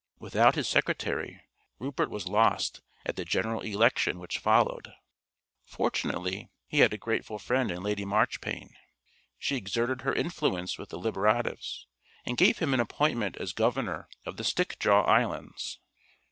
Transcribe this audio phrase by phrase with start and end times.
[0.17, 1.43] Without his secretary
[1.77, 4.93] Rupert was lost at the General Election which followed.
[5.63, 8.73] Fortunately he had a grateful friend in Lady Marchpane.
[9.37, 11.85] She exerted her influence with the Liberatives,
[12.25, 15.77] and got him an appointment as Governor of the Stickjaw Islands.